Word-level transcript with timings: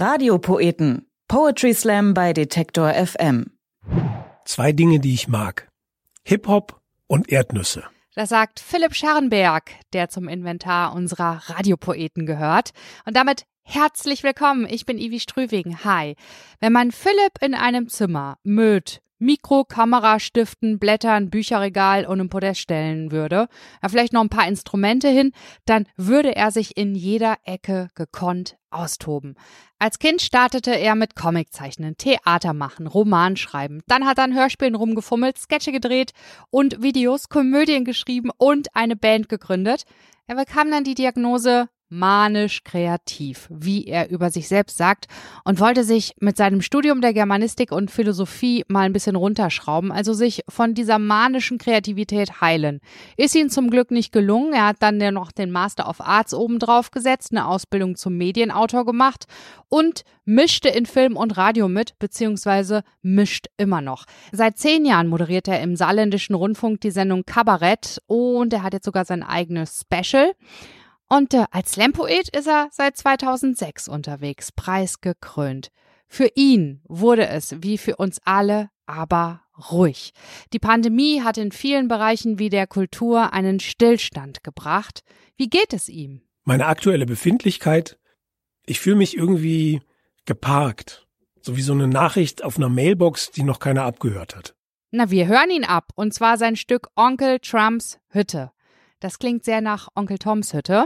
Radiopoeten. 0.00 1.06
Poetry 1.28 1.74
Slam 1.74 2.14
bei 2.14 2.32
Detektor 2.32 2.90
FM. 2.94 3.50
Zwei 4.46 4.72
Dinge, 4.72 4.98
die 4.98 5.12
ich 5.12 5.28
mag. 5.28 5.68
Hip-Hop 6.24 6.80
und 7.06 7.30
Erdnüsse. 7.30 7.84
Das 8.14 8.30
sagt 8.30 8.60
Philipp 8.60 8.94
Scharrenberg, 8.94 9.72
der 9.92 10.08
zum 10.08 10.26
Inventar 10.26 10.94
unserer 10.94 11.42
Radiopoeten 11.50 12.24
gehört. 12.24 12.70
Und 13.04 13.14
damit 13.14 13.44
herzlich 13.62 14.22
willkommen. 14.22 14.66
Ich 14.70 14.86
bin 14.86 14.96
Ivi 14.96 15.20
Strüving. 15.20 15.84
Hi. 15.84 16.16
Wenn 16.60 16.72
man 16.72 16.92
Philipp 16.92 17.34
in 17.42 17.54
einem 17.54 17.90
Zimmer 17.90 18.38
mit 18.42 19.02
Mikro, 19.18 19.64
Kamera, 19.64 20.18
Stiften, 20.18 20.78
Blättern, 20.78 21.28
Bücherregal 21.28 22.06
und 22.06 22.20
einem 22.20 22.30
Podest 22.30 22.60
stellen 22.60 23.12
würde, 23.12 23.48
ja, 23.82 23.88
vielleicht 23.90 24.14
noch 24.14 24.22
ein 24.22 24.30
paar 24.30 24.48
Instrumente 24.48 25.08
hin, 25.08 25.32
dann 25.66 25.86
würde 25.98 26.34
er 26.34 26.52
sich 26.52 26.78
in 26.78 26.94
jeder 26.94 27.36
Ecke 27.44 27.90
gekonnt 27.94 28.56
austoben. 28.70 29.36
Als 29.78 29.98
Kind 29.98 30.22
startete 30.22 30.72
er 30.72 30.94
mit 30.94 31.16
Comiczeichnen, 31.16 31.96
Theater 31.96 32.52
machen, 32.52 32.86
Roman 32.86 33.36
schreiben. 33.36 33.82
Dann 33.86 34.06
hat 34.06 34.18
er 34.18 34.24
an 34.24 34.34
Hörspielen 34.34 34.74
rumgefummelt, 34.74 35.38
Sketche 35.38 35.72
gedreht 35.72 36.12
und 36.50 36.82
Videos, 36.82 37.28
Komödien 37.28 37.84
geschrieben 37.84 38.30
und 38.36 38.74
eine 38.76 38.96
Band 38.96 39.28
gegründet. 39.28 39.84
Er 40.26 40.36
bekam 40.36 40.70
dann 40.70 40.84
die 40.84 40.94
Diagnose 40.94 41.68
manisch 41.90 42.64
kreativ, 42.64 43.48
wie 43.50 43.84
er 43.86 44.10
über 44.10 44.30
sich 44.30 44.48
selbst 44.48 44.78
sagt, 44.78 45.06
und 45.44 45.60
wollte 45.60 45.84
sich 45.84 46.14
mit 46.20 46.36
seinem 46.36 46.62
Studium 46.62 47.00
der 47.00 47.12
Germanistik 47.12 47.72
und 47.72 47.90
Philosophie 47.90 48.64
mal 48.68 48.86
ein 48.86 48.92
bisschen 48.92 49.16
runterschrauben, 49.16 49.92
also 49.92 50.14
sich 50.14 50.42
von 50.48 50.74
dieser 50.74 50.98
manischen 50.98 51.58
Kreativität 51.58 52.40
heilen. 52.40 52.80
Ist 53.16 53.34
ihm 53.34 53.50
zum 53.50 53.70
Glück 53.70 53.90
nicht 53.90 54.12
gelungen. 54.12 54.52
Er 54.52 54.68
hat 54.68 54.76
dann 54.80 54.98
noch 55.12 55.32
den 55.32 55.50
Master 55.50 55.88
of 55.88 56.00
Arts 56.00 56.32
obendrauf 56.32 56.90
gesetzt, 56.90 57.32
eine 57.32 57.46
Ausbildung 57.46 57.96
zum 57.96 58.16
Medienautor 58.16 58.84
gemacht 58.84 59.26
und 59.68 60.04
mischte 60.24 60.68
in 60.68 60.86
Film 60.86 61.16
und 61.16 61.36
Radio 61.36 61.68
mit, 61.68 61.98
beziehungsweise 61.98 62.82
mischt 63.02 63.46
immer 63.56 63.80
noch. 63.80 64.04
Seit 64.30 64.58
zehn 64.58 64.84
Jahren 64.84 65.08
moderiert 65.08 65.48
er 65.48 65.60
im 65.60 65.74
saarländischen 65.74 66.34
Rundfunk 66.34 66.80
die 66.82 66.90
Sendung 66.90 67.24
Kabarett 67.24 68.00
und 68.06 68.52
er 68.52 68.62
hat 68.62 68.74
jetzt 68.74 68.84
sogar 68.84 69.04
sein 69.04 69.22
eigenes 69.22 69.80
Special. 69.80 70.32
Und 71.12 71.34
äh, 71.34 71.46
als 71.50 71.72
Slam-Poet 71.72 72.28
ist 72.28 72.46
er 72.46 72.68
seit 72.70 72.96
2006 72.96 73.88
unterwegs, 73.88 74.52
preisgekrönt. 74.52 75.70
Für 76.06 76.28
ihn 76.36 76.82
wurde 76.84 77.26
es, 77.26 77.56
wie 77.62 77.78
für 77.78 77.96
uns 77.96 78.20
alle, 78.24 78.70
aber 78.86 79.42
ruhig. 79.72 80.12
Die 80.52 80.60
Pandemie 80.60 81.22
hat 81.22 81.36
in 81.36 81.50
vielen 81.50 81.88
Bereichen 81.88 82.38
wie 82.38 82.48
der 82.48 82.68
Kultur 82.68 83.32
einen 83.32 83.58
Stillstand 83.58 84.44
gebracht. 84.44 85.02
Wie 85.36 85.50
geht 85.50 85.72
es 85.72 85.88
ihm? 85.88 86.22
Meine 86.44 86.66
aktuelle 86.66 87.06
Befindlichkeit, 87.06 87.98
ich 88.64 88.78
fühle 88.78 88.96
mich 88.96 89.16
irgendwie 89.16 89.82
geparkt. 90.26 91.08
So 91.42 91.56
wie 91.56 91.62
so 91.62 91.72
eine 91.72 91.88
Nachricht 91.88 92.44
auf 92.44 92.56
einer 92.56 92.68
Mailbox, 92.68 93.32
die 93.32 93.42
noch 93.42 93.58
keiner 93.58 93.82
abgehört 93.82 94.36
hat. 94.36 94.54
Na, 94.92 95.10
wir 95.10 95.26
hören 95.26 95.50
ihn 95.50 95.64
ab. 95.64 95.88
Und 95.96 96.14
zwar 96.14 96.38
sein 96.38 96.54
Stück 96.54 96.88
Onkel 96.94 97.40
Trumps 97.40 97.98
Hütte. 98.10 98.52
Das 99.00 99.18
klingt 99.18 99.44
sehr 99.44 99.62
nach 99.62 99.88
Onkel 99.94 100.18
Toms 100.18 100.52
Hütte. 100.52 100.84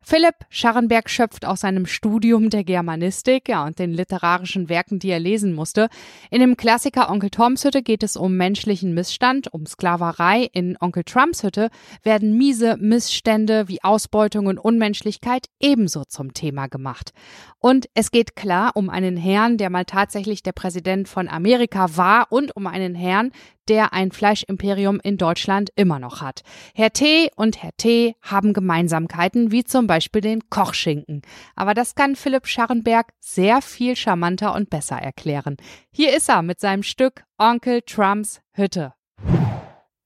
Philipp 0.00 0.36
Scharrenberg 0.48 1.10
schöpft 1.10 1.44
aus 1.44 1.60
seinem 1.60 1.84
Studium 1.84 2.50
der 2.50 2.62
Germanistik 2.62 3.48
ja, 3.48 3.66
und 3.66 3.80
den 3.80 3.92
literarischen 3.92 4.68
Werken, 4.68 5.00
die 5.00 5.10
er 5.10 5.18
lesen 5.18 5.54
musste. 5.54 5.88
In 6.30 6.40
dem 6.40 6.56
Klassiker 6.56 7.10
Onkel 7.10 7.30
Toms 7.30 7.64
Hütte 7.64 7.82
geht 7.82 8.04
es 8.04 8.16
um 8.16 8.36
menschlichen 8.36 8.94
Missstand, 8.94 9.52
um 9.52 9.66
Sklaverei. 9.66 10.48
In 10.52 10.78
Onkel 10.80 11.02
Trumps 11.02 11.42
Hütte 11.42 11.68
werden 12.04 12.38
miese 12.38 12.76
Missstände 12.78 13.66
wie 13.66 13.82
Ausbeutung 13.82 14.46
und 14.46 14.58
Unmenschlichkeit 14.58 15.46
ebenso 15.58 16.04
zum 16.04 16.32
Thema 16.32 16.68
gemacht. 16.68 17.12
Und 17.58 17.88
es 17.94 18.12
geht 18.12 18.36
klar 18.36 18.76
um 18.76 18.88
einen 18.88 19.16
Herrn, 19.16 19.58
der 19.58 19.68
mal 19.68 19.84
tatsächlich 19.84 20.44
der 20.44 20.52
Präsident 20.52 21.08
von 21.08 21.28
Amerika 21.28 21.96
war 21.96 22.28
und 22.30 22.54
um 22.54 22.68
einen 22.68 22.94
Herrn, 22.94 23.32
der 23.68 23.92
ein 23.92 24.12
Fleischimperium 24.12 25.00
in 25.02 25.16
Deutschland 25.16 25.70
immer 25.76 25.98
noch 25.98 26.20
hat. 26.20 26.42
Herr 26.74 26.92
T. 26.92 27.30
und 27.36 27.62
Herr 27.62 27.76
T. 27.76 28.14
haben 28.22 28.52
Gemeinsamkeiten, 28.52 29.52
wie 29.52 29.64
zum 29.64 29.86
Beispiel 29.86 30.20
den 30.20 30.48
Kochschinken. 30.50 31.22
Aber 31.54 31.74
das 31.74 31.94
kann 31.94 32.16
Philipp 32.16 32.46
Scharrenberg 32.46 33.12
sehr 33.20 33.62
viel 33.62 33.96
charmanter 33.96 34.54
und 34.54 34.70
besser 34.70 34.96
erklären. 34.96 35.56
Hier 35.90 36.16
ist 36.16 36.28
er 36.28 36.42
mit 36.42 36.60
seinem 36.60 36.82
Stück 36.82 37.24
Onkel 37.38 37.82
Trumps 37.82 38.40
Hütte. 38.52 38.94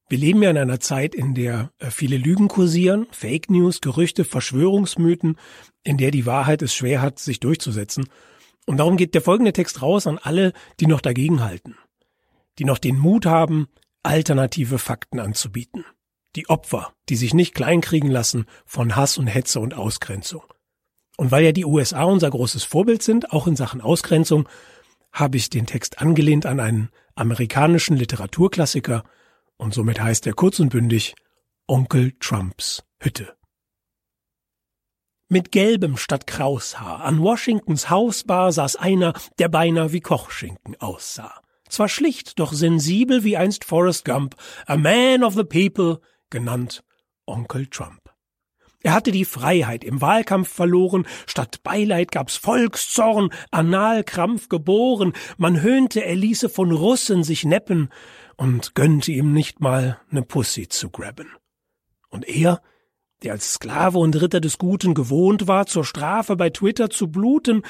Wir 0.08 0.18
leben 0.18 0.42
ja 0.42 0.50
in 0.50 0.58
einer 0.58 0.80
Zeit, 0.80 1.14
in 1.14 1.34
der 1.34 1.70
äh, 1.78 1.90
viele 1.90 2.18
Lügen 2.18 2.48
kursieren, 2.48 3.06
Fake 3.12 3.50
News, 3.50 3.80
Gerüchte, 3.80 4.24
Verschwörungsmythen, 4.24 5.38
in 5.84 5.96
der 5.96 6.10
die 6.10 6.26
Wahrheit 6.26 6.60
es 6.60 6.74
schwer 6.74 7.00
hat, 7.00 7.18
sich 7.18 7.40
durchzusetzen. 7.40 8.08
Und 8.66 8.76
darum 8.76 8.98
geht 8.98 9.14
der 9.14 9.22
folgende 9.22 9.54
Text 9.54 9.80
raus 9.80 10.06
an 10.06 10.18
alle, 10.18 10.52
die 10.80 10.86
noch 10.86 11.00
dagegen 11.00 11.42
halten 11.42 11.76
die 12.58 12.64
noch 12.64 12.78
den 12.78 12.98
Mut 12.98 13.26
haben, 13.26 13.68
alternative 14.02 14.78
Fakten 14.78 15.20
anzubieten. 15.20 15.84
Die 16.36 16.48
Opfer, 16.48 16.92
die 17.08 17.16
sich 17.16 17.34
nicht 17.34 17.54
kleinkriegen 17.54 18.10
lassen 18.10 18.46
von 18.64 18.96
Hass 18.96 19.18
und 19.18 19.26
Hetze 19.26 19.60
und 19.60 19.74
Ausgrenzung. 19.74 20.42
Und 21.16 21.30
weil 21.30 21.44
ja 21.44 21.52
die 21.52 21.66
USA 21.66 22.04
unser 22.04 22.30
großes 22.30 22.64
Vorbild 22.64 23.02
sind, 23.02 23.32
auch 23.32 23.46
in 23.46 23.56
Sachen 23.56 23.80
Ausgrenzung, 23.80 24.48
habe 25.12 25.36
ich 25.36 25.50
den 25.50 25.66
Text 25.66 26.00
angelehnt 26.00 26.46
an 26.46 26.58
einen 26.58 26.90
amerikanischen 27.14 27.96
Literaturklassiker 27.96 29.04
und 29.58 29.74
somit 29.74 30.00
heißt 30.00 30.26
er 30.26 30.32
kurz 30.32 30.58
und 30.58 30.70
bündig 30.70 31.14
Onkel 31.66 32.12
Trumps 32.18 32.82
Hütte. 32.98 33.36
Mit 35.28 35.52
gelbem 35.52 35.96
statt 35.96 36.26
Kraushaar 36.26 37.02
an 37.02 37.20
Washingtons 37.20 37.88
Hausbar 37.88 38.52
saß 38.52 38.76
einer, 38.76 39.14
der 39.38 39.48
beinahe 39.48 39.92
wie 39.92 40.00
Kochschinken 40.00 40.78
aussah. 40.80 41.40
Zwar 41.72 41.88
schlicht, 41.88 42.38
doch 42.38 42.52
sensibel 42.52 43.24
wie 43.24 43.38
einst 43.38 43.64
Forrest 43.64 44.04
Gump, 44.04 44.36
a 44.66 44.76
man 44.76 45.24
of 45.24 45.32
the 45.32 45.42
people, 45.42 46.02
genannt 46.28 46.84
Onkel 47.24 47.66
Trump. 47.66 48.10
Er 48.82 48.92
hatte 48.92 49.10
die 49.10 49.24
Freiheit 49.24 49.82
im 49.82 50.02
Wahlkampf 50.02 50.50
verloren, 50.50 51.06
statt 51.26 51.62
Beileid 51.62 52.12
gab's 52.12 52.36
Volkszorn, 52.36 53.30
Analkrampf 53.50 54.50
geboren, 54.50 55.14
man 55.38 55.62
höhnte, 55.62 56.04
er 56.04 56.14
ließe 56.14 56.50
von 56.50 56.72
Russen 56.72 57.24
sich 57.24 57.46
neppen 57.46 57.88
und 58.36 58.74
gönnte 58.74 59.10
ihm 59.10 59.32
nicht 59.32 59.60
mal 59.60 59.98
ne 60.10 60.20
Pussy 60.20 60.68
zu 60.68 60.90
grabben. 60.90 61.30
Und 62.10 62.28
er, 62.28 62.60
der 63.22 63.32
als 63.32 63.54
Sklave 63.54 63.96
und 63.96 64.20
Ritter 64.20 64.42
des 64.42 64.58
Guten 64.58 64.92
gewohnt 64.92 65.46
war, 65.46 65.64
zur 65.64 65.86
Strafe 65.86 66.36
bei 66.36 66.50
Twitter 66.50 66.90
zu 66.90 67.08
bluten, 67.08 67.62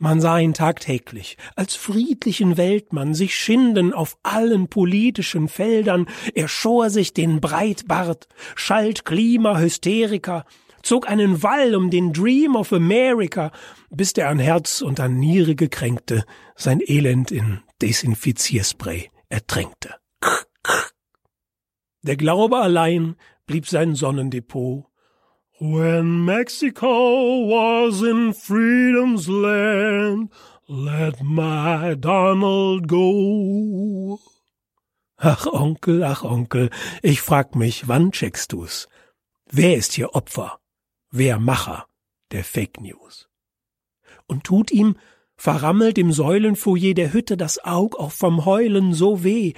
man 0.00 0.20
sah 0.20 0.38
ihn 0.38 0.54
tagtäglich 0.54 1.36
als 1.56 1.76
friedlichen 1.76 2.56
Weltmann 2.56 3.14
sich 3.14 3.34
schinden 3.34 3.92
auf 3.92 4.16
allen 4.22 4.68
politischen 4.68 5.48
Feldern, 5.48 6.06
er 6.34 6.48
schor 6.48 6.90
sich 6.90 7.12
den 7.12 7.40
Breitbart, 7.40 8.26
schalt 8.56 9.04
Klimahysteriker, 9.04 10.46
zog 10.82 11.08
einen 11.08 11.42
Wall 11.42 11.74
um 11.74 11.90
den 11.90 12.12
Dream 12.14 12.56
of 12.56 12.72
America, 12.72 13.52
bis 13.90 14.14
der 14.14 14.30
an 14.30 14.38
Herz 14.38 14.80
und 14.80 15.00
an 15.00 15.18
Niere 15.18 15.54
gekränkte 15.54 16.24
sein 16.56 16.80
Elend 16.84 17.30
in 17.30 17.60
Desinfizierspray 17.82 19.10
ertränkte. 19.28 19.94
Der 22.02 22.16
Glaube 22.16 22.58
allein 22.58 23.16
blieb 23.46 23.68
sein 23.68 23.94
Sonnendepot, 23.94 24.89
When 25.62 26.24
Mexico 26.24 27.44
was 27.46 28.00
in 28.00 28.32
freedom's 28.32 29.28
land, 29.28 30.30
let 30.66 31.22
my 31.22 31.94
Donald 31.96 32.88
go. 32.88 34.18
Ach 35.18 35.44
Onkel, 35.44 36.02
ach 36.02 36.24
Onkel, 36.24 36.70
ich 37.02 37.20
frag 37.20 37.56
mich, 37.56 37.88
wann 37.88 38.10
checkst 38.10 38.54
du's? 38.54 38.88
Wer 39.50 39.76
ist 39.76 39.92
hier 39.92 40.14
Opfer? 40.14 40.58
Wer 41.10 41.38
Macher 41.38 41.84
der 42.30 42.42
Fake 42.42 42.80
News? 42.80 43.28
Und 44.26 44.44
tut 44.44 44.70
ihm, 44.70 44.96
verrammelt 45.36 45.98
im 45.98 46.10
Säulenfoyer 46.10 46.94
der 46.94 47.12
Hütte 47.12 47.36
das 47.36 47.62
Aug 47.62 47.96
auch 47.98 48.12
vom 48.12 48.46
Heulen 48.46 48.94
so 48.94 49.24
weh. 49.24 49.52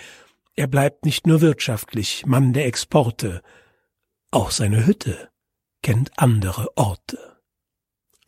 Er 0.57 0.67
bleibt 0.67 1.05
nicht 1.05 1.29
nur 1.29 1.41
wirtschaftlich 1.43 2.27
Mann 2.27 2.53
der 2.53 2.67
Exporte, 2.67 3.41
auch 4.33 4.51
seine 4.51 4.85
Hütte 4.85 5.32
kennt 5.83 6.11
andere 6.17 6.77
Orte. 6.77 7.19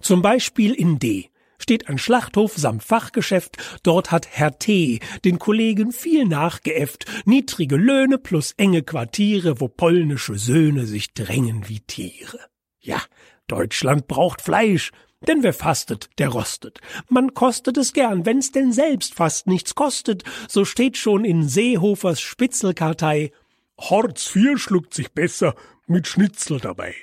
Zum 0.00 0.22
Beispiel 0.22 0.74
in 0.74 0.98
D 0.98 1.30
steht 1.58 1.88
ein 1.88 1.98
Schlachthof 1.98 2.54
samt 2.56 2.82
Fachgeschäft, 2.84 3.56
dort 3.82 4.10
hat 4.10 4.26
Herr 4.30 4.58
T. 4.58 5.00
den 5.24 5.38
Kollegen 5.38 5.92
viel 5.92 6.26
nachgeäfft, 6.26 7.06
niedrige 7.24 7.76
Löhne 7.76 8.18
plus 8.18 8.52
enge 8.58 8.82
Quartiere, 8.82 9.60
wo 9.60 9.68
polnische 9.68 10.36
Söhne 10.36 10.84
sich 10.84 11.14
drängen 11.14 11.68
wie 11.68 11.80
Tiere. 11.80 12.38
Ja, 12.80 13.00
Deutschland 13.46 14.08
braucht 14.08 14.42
Fleisch, 14.42 14.92
denn 15.26 15.42
wer 15.42 15.54
fastet, 15.54 16.10
der 16.18 16.28
rostet. 16.28 16.80
Man 17.08 17.32
kostet 17.32 17.78
es 17.78 17.94
gern, 17.94 18.26
wenn's 18.26 18.52
denn 18.52 18.72
selbst 18.72 19.14
fast 19.14 19.46
nichts 19.46 19.74
kostet, 19.74 20.22
so 20.48 20.66
steht 20.66 20.98
schon 20.98 21.24
in 21.24 21.48
Seehofers 21.48 22.20
Spitzelkartei, 22.20 23.32
Hartz 23.78 24.36
IV 24.36 24.60
schluckt 24.60 24.94
sich 24.94 25.12
besser 25.12 25.54
mit 25.86 26.06
Schnitzel 26.06 26.60
dabei. 26.60 26.94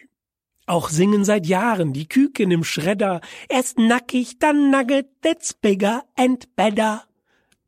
Auch 0.71 0.87
singen 0.87 1.25
seit 1.25 1.47
Jahren 1.47 1.91
die 1.91 2.07
Küken 2.07 2.49
im 2.49 2.63
Schredder. 2.63 3.19
Erst 3.49 3.77
nackig, 3.77 4.39
dann 4.39 4.71
nugget, 4.71 5.05
that's 5.21 5.53
bigger 5.53 6.05
and 6.15 6.55
better. 6.55 7.03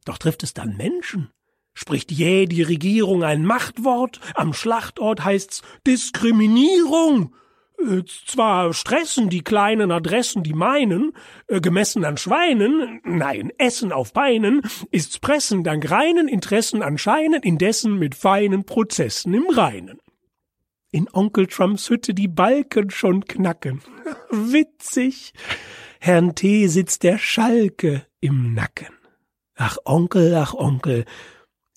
Doch 0.06 0.18
trifft 0.18 0.42
es 0.42 0.54
dann 0.54 0.78
Menschen? 0.78 1.30
Spricht 1.74 2.14
jäh 2.14 2.46
die 2.46 2.64
Regierung 2.64 3.26
ein 3.26 3.44
Machtwort? 3.44 4.22
Am 4.36 4.54
Schlachtort 4.54 5.26
heißt's 5.26 5.64
Diskriminierung. 5.86 7.36
Äh, 7.78 8.04
zwar 8.26 8.74
stressen 8.74 9.28
die 9.28 9.44
kleinen 9.44 9.92
Adressen 9.92 10.44
die 10.44 10.54
meinen, 10.54 11.12
äh, 11.48 11.60
gemessen 11.60 12.06
an 12.06 12.16
Schweinen, 12.16 13.02
nein, 13.04 13.52
Essen 13.58 13.92
auf 13.92 14.14
Beinen, 14.14 14.62
ist's 14.92 15.20
Pressen 15.20 15.66
dank 15.66 15.92
reinen 15.92 16.30
Interessen 16.30 16.82
anscheinen, 16.82 17.44
indessen 17.44 18.00
mit 18.00 18.16
feinen 18.16 18.64
Prozessen 18.64 19.34
im 19.34 19.50
Reinen. 19.50 20.00
In 20.94 21.10
Onkel 21.12 21.48
Trumps 21.48 21.90
Hütte 21.90 22.14
die 22.14 22.28
Balken 22.28 22.92
schon 22.92 23.26
knacken. 23.26 23.82
Witzig. 24.30 25.34
Herrn 26.00 26.36
T. 26.36 26.68
sitzt 26.68 27.02
der 27.02 27.18
Schalke 27.18 28.06
im 28.20 28.54
Nacken. 28.54 28.94
Ach 29.56 29.78
Onkel, 29.86 30.36
ach 30.36 30.54
Onkel, 30.54 31.06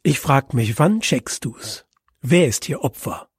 ich 0.03 0.21
frag 0.21 0.53
mich, 0.53 0.79
wann 0.79 1.01
checkst 1.01 1.47
du's? 1.47 1.87
Wer 2.21 2.47
ist 2.47 2.67
hier 2.67 2.85
Opfer? 2.85 3.31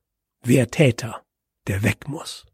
Wer 0.42 0.72
Täter, 0.72 1.24
der 1.68 1.84
weg 1.84 2.08
muss? 2.08 2.48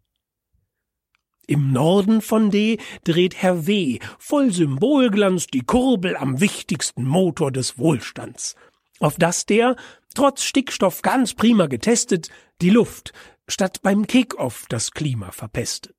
Im 1.47 1.71
Norden 1.71 2.21
von 2.21 2.51
D 2.51 2.77
dreht 3.05 3.41
Herr 3.41 3.67
W. 3.67 3.99
voll 4.19 4.51
Symbolglanz 4.51 5.47
die 5.47 5.61
Kurbel 5.61 6.17
am 6.17 6.41
wichtigsten 6.41 7.05
Motor 7.05 7.53
des 7.53 7.77
Wohlstands, 7.77 8.55
auf 9.03 9.17
das 9.17 9.45
der, 9.45 9.75
trotz 10.15 10.43
Stickstoff 10.43 11.01
ganz 11.01 11.33
prima 11.33 11.67
getestet, 11.67 12.29
die 12.61 12.69
Luft 12.69 13.11
statt 13.47 13.81
beim 13.81 14.07
Kick-Off 14.07 14.65
das 14.69 14.91
Klima 14.91 15.31
verpestet. 15.31 15.95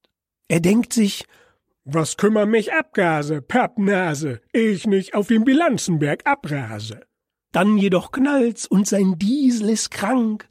Er 0.49 0.61
denkt 0.61 0.93
sich, 0.93 1.27
was 1.85 2.17
kümmern 2.17 2.51
mich 2.51 2.73
Abgase, 2.73 3.43
Pappnase, 3.43 4.41
ich 4.53 4.87
nicht 4.87 5.15
auf 5.15 5.29
dem 5.29 5.45
Bilanzenberg 5.45 6.27
abrase. 6.27 7.03
Dann 7.53 7.77
jedoch 7.77 8.11
knallt's 8.11 8.67
und 8.67 8.89
sein 8.89 9.19
Diesel 9.19 9.69
ist 9.69 9.91
krank. 9.91 10.49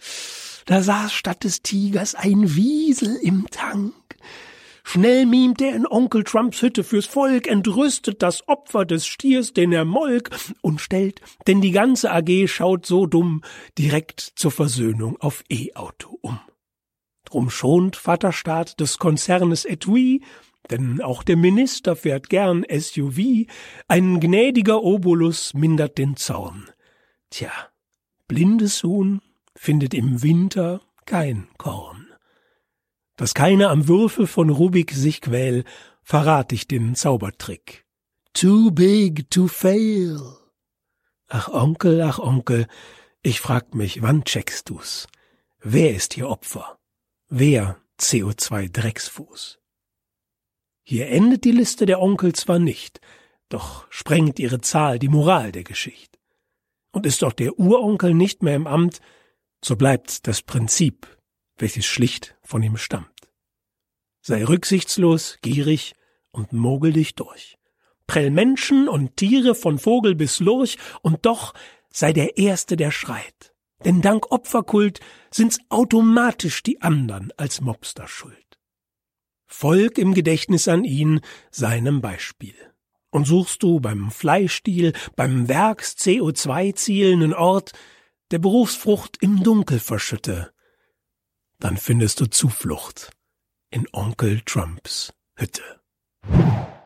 Da 0.65 0.83
saß 0.83 1.11
statt 1.11 1.43
des 1.43 1.63
Tigers 1.63 2.13
ein 2.13 2.55
Wiesel 2.55 3.15
im 3.15 3.47
Tank. 3.49 3.93
Schnell 4.93 5.25
mimt 5.25 5.59
er 5.59 5.75
in 5.75 5.87
Onkel 5.87 6.23
Trumps 6.23 6.61
Hütte 6.61 6.83
fürs 6.83 7.07
Volk, 7.07 7.47
entrüstet 7.47 8.21
das 8.21 8.47
Opfer 8.47 8.85
des 8.85 9.07
Stiers, 9.07 9.51
den 9.51 9.71
er 9.71 9.85
molk, 9.85 10.29
und 10.61 10.81
stellt, 10.81 11.19
denn 11.47 11.61
die 11.61 11.71
ganze 11.71 12.11
AG 12.11 12.47
schaut 12.47 12.85
so 12.85 13.07
dumm, 13.07 13.41
direkt 13.75 14.19
zur 14.19 14.51
Versöhnung 14.51 15.19
auf 15.19 15.43
E-Auto 15.49 16.19
um. 16.21 16.39
Drum 17.25 17.49
schont 17.49 17.95
Vaterstaat 17.95 18.79
des 18.79 18.99
Konzernes 18.99 19.65
Etui, 19.65 20.21
denn 20.69 21.01
auch 21.01 21.23
der 21.23 21.37
Minister 21.37 21.95
fährt 21.95 22.29
gern 22.29 22.63
SUV, 22.69 23.47
ein 23.87 24.19
gnädiger 24.19 24.83
Obolus 24.83 25.55
mindert 25.55 25.97
den 25.97 26.17
Zorn. 26.17 26.69
Tja, 27.31 27.51
blindes 28.27 28.83
Huhn 28.83 29.21
findet 29.55 29.95
im 29.95 30.21
Winter 30.21 30.81
kein 31.07 31.47
Korn. 31.57 32.02
Dass 33.15 33.33
keiner 33.33 33.69
am 33.69 33.87
Würfel 33.87 34.27
von 34.27 34.49
Rubik 34.49 34.91
sich 34.91 35.21
quäl, 35.21 35.63
verrat 36.01 36.51
ich 36.51 36.67
den 36.67 36.95
Zaubertrick. 36.95 37.85
Too 38.33 38.71
big 38.71 39.29
to 39.29 39.47
fail. 39.47 40.19
Ach 41.27 41.47
Onkel, 41.49 42.01
ach 42.01 42.19
Onkel, 42.19 42.67
ich 43.21 43.39
frag 43.39 43.75
mich, 43.75 44.01
wann 44.01 44.23
checkst 44.23 44.69
du's? 44.69 45.07
Wer 45.61 45.95
ist 45.95 46.13
hier 46.13 46.29
Opfer? 46.29 46.77
Wer 47.29 47.77
CO2 47.99 48.71
Drecksfuß? 48.71 49.59
Hier 50.83 51.07
endet 51.07 51.45
die 51.45 51.51
Liste 51.51 51.85
der 51.85 52.01
Onkel 52.01 52.33
zwar 52.33 52.59
nicht, 52.59 52.99
doch 53.47 53.85
sprengt 53.89 54.39
ihre 54.39 54.59
Zahl 54.59 54.99
die 54.99 55.07
Moral 55.07 55.51
der 55.51 55.63
Geschichte. 55.63 56.19
Und 56.91 57.05
ist 57.05 57.21
doch 57.21 57.33
der 57.33 57.57
Uronkel 57.57 58.13
nicht 58.13 58.43
mehr 58.43 58.55
im 58.55 58.67
Amt, 58.67 58.99
so 59.63 59.75
bleibt 59.75 60.27
das 60.27 60.41
Prinzip, 60.41 61.07
welches 61.63 61.85
schlicht 61.85 62.35
von 62.43 62.61
ihm 62.61 62.75
stammt. 62.75 63.07
Sei 64.21 64.43
rücksichtslos, 64.43 65.37
gierig 65.41 65.93
und 66.31 66.51
mogel 66.51 66.91
dich 66.91 67.15
durch. 67.15 67.57
Prell 68.05 68.31
Menschen 68.31 68.89
und 68.89 69.15
Tiere 69.15 69.55
von 69.55 69.79
Vogel 69.79 70.13
bis 70.13 70.41
Lurch 70.41 70.77
und 71.03 71.25
doch 71.25 71.53
sei 71.89 72.11
der 72.11 72.37
Erste, 72.37 72.75
der 72.75 72.91
schreit. 72.91 73.53
Denn 73.85 74.01
dank 74.01 74.29
Opferkult 74.29 74.99
sind's 75.31 75.57
automatisch 75.69 76.63
die 76.63 76.81
andern 76.81 77.31
als 77.37 77.61
Mobster 77.61 78.09
schuld. 78.09 78.59
Folg 79.45 79.97
im 79.97 80.13
Gedächtnis 80.13 80.67
an 80.67 80.83
ihn 80.83 81.21
seinem 81.49 82.01
Beispiel. 82.01 82.55
Und 83.09 83.25
suchst 83.25 83.63
du 83.63 83.79
beim 83.79 84.11
Fleischstiel, 84.11 84.91
beim 85.15 85.47
Werks 85.47 85.95
CO2 85.97 86.75
zielenden 86.75 87.33
Ort, 87.33 87.71
der 88.31 88.39
Berufsfrucht 88.39 89.15
im 89.21 89.43
Dunkel 89.43 89.79
verschütte, 89.79 90.52
dann 91.63 91.77
findest 91.77 92.19
du 92.19 92.25
Zuflucht 92.25 93.11
in 93.71 93.87
Onkel 93.93 94.41
Trumps 94.41 95.13
Hütte. 95.37 95.63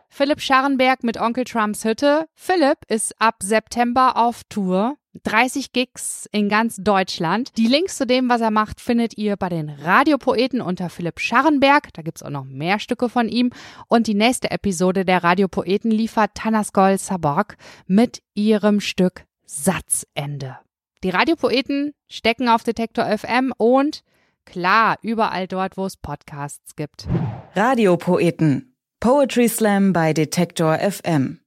Philipp 0.08 0.40
Scharrenberg 0.40 1.04
mit 1.04 1.20
Onkel 1.20 1.46
Trumps 1.46 1.84
Hütte. 1.84 2.28
Philipp 2.36 2.78
ist 2.88 3.20
ab 3.20 3.38
September 3.42 4.18
auf 4.18 4.44
Tour. 4.50 4.96
30 5.24 5.74
Gigs 5.74 6.30
in 6.32 6.48
ganz 6.48 6.76
Deutschland. 6.76 7.58
Die 7.58 7.66
Links 7.66 7.98
zu 7.98 8.06
dem, 8.06 8.30
was 8.30 8.40
er 8.42 8.52
macht, 8.52 8.80
findet 8.80 9.18
ihr 9.18 9.36
bei 9.36 9.50
den 9.50 9.70
Radiopoeten 9.70 10.62
unter 10.62 10.92
Philipp 10.92 11.20
Scharrenberg. 11.20 11.92
Da 11.94 12.04
gibt's 12.04 12.22
auch 12.22 12.30
noch 12.30 12.46
mehr 12.46 12.78
Stücke 12.78 13.10
von 13.10 13.30
ihm. 13.30 13.50
Und 13.88 14.06
die 14.06 14.14
nächste 14.14 14.52
Episode 14.52 15.06
der 15.06 15.24
Radiopoeten 15.24 15.90
liefert 15.90 16.36
Tanaskol 16.36 17.00
Sabok 17.00 17.56
mit 17.88 18.22
ihrem 18.36 18.80
Stück 18.80 19.26
Satzende. 19.44 20.60
Die 21.04 21.10
Radiopoeten 21.10 21.94
stecken 22.08 22.48
auf 22.48 22.64
Detektor 22.64 23.06
FM 23.06 23.54
und 23.58 24.04
klar, 24.48 24.98
überall 25.02 25.48
dort, 25.48 25.78
wo 25.78 25.86
es 25.86 25.98
Podcasts 25.98 26.76
gibt. 26.76 27.08
Radiopoeten. 27.56 28.76
Poetry 29.00 29.48
Slam 29.48 29.94
bei 29.94 30.14
Detektor 30.14 30.80
FM. 30.80 31.40